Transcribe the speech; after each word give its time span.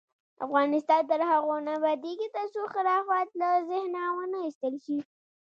افغانستان 0.45 1.01
تر 1.11 1.21
هغو 1.31 1.55
نه 1.65 1.71
ابادیږي، 1.79 2.27
ترڅو 2.35 2.61
خرافات 2.73 3.29
له 3.41 3.49
ذهنه 3.69 4.01
ونه 4.17 4.39
ایستل 4.43 4.75
شي. 4.85 4.97